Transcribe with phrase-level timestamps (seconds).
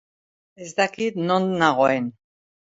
[0.63, 2.05] Ez dakit non nagoen.